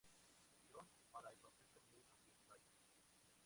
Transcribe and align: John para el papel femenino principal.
John 0.71 0.87
para 1.11 1.29
el 1.29 1.35
papel 1.35 1.67
femenino 1.75 2.09
principal. 2.23 2.59